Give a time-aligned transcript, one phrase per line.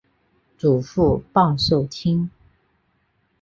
[0.57, 2.31] 祖父鲍受卿。